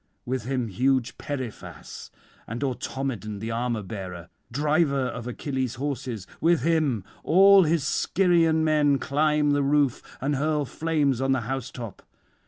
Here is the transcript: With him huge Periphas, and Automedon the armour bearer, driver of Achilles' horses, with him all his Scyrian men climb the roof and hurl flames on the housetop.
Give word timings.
With 0.25 0.45
him 0.45 0.67
huge 0.67 1.19
Periphas, 1.19 2.09
and 2.47 2.63
Automedon 2.63 3.37
the 3.39 3.51
armour 3.51 3.83
bearer, 3.83 4.29
driver 4.51 5.05
of 5.09 5.27
Achilles' 5.27 5.75
horses, 5.75 6.25
with 6.39 6.63
him 6.63 7.03
all 7.23 7.65
his 7.65 7.83
Scyrian 7.83 8.63
men 8.63 8.97
climb 8.97 9.51
the 9.51 9.61
roof 9.61 10.01
and 10.19 10.37
hurl 10.37 10.65
flames 10.65 11.21
on 11.21 11.33
the 11.33 11.41
housetop. 11.41 12.01